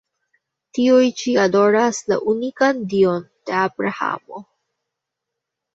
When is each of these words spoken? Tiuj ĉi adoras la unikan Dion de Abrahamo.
Tiuj 0.77 1.03
ĉi 1.19 1.33
adoras 1.43 2.01
la 2.13 2.19
unikan 2.33 2.83
Dion 2.95 3.29
de 3.51 3.57
Abrahamo. 3.69 4.45